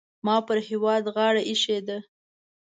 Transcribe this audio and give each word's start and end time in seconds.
ما 0.25 0.35
پر 0.47 0.57
هېواد 0.67 1.03
غاړه 1.15 1.41
اېښې 1.49 1.79
ده. 1.87 1.97